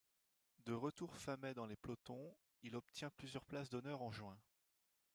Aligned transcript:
De 0.65 0.73
retour 0.73 1.15
fin 1.15 1.37
mai 1.37 1.53
dans 1.53 1.67
les 1.67 1.75
pelotons, 1.75 2.35
il 2.63 2.75
obtient 2.75 3.11
plusieurs 3.17 3.45
places 3.45 3.69
d'honneur 3.69 4.01
en 4.01 4.11
juin. 4.11 4.35